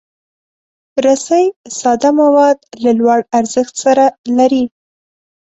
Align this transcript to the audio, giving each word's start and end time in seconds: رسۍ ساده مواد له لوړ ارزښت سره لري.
رسۍ 1.05 1.45
ساده 1.79 2.09
مواد 2.19 2.57
له 2.83 2.91
لوړ 2.99 3.19
ارزښت 3.39 3.73
سره 3.83 4.05
لري. 4.37 4.63